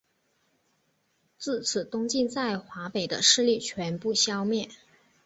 [1.37, 4.67] 至此东晋在华北的势力全部消灭。